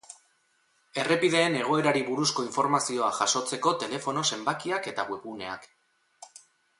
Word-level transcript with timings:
Errepideen 1.01 1.57
egoerari 1.57 2.01
buruzko 2.07 2.45
informazioa 2.47 3.11
jasotzeko 3.19 3.73
telefono 3.85 4.27
zenbakiak 4.33 4.89
eta 4.93 5.07
webguneak. 5.11 5.69